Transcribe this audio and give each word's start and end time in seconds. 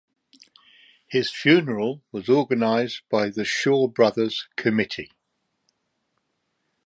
His 1.05 1.29
funeral 1.29 2.01
was 2.11 2.27
organised 2.27 3.07
by 3.07 3.29
the 3.29 3.45
Shaw 3.45 3.87
Brothers 3.87 4.47
committee. 4.55 5.11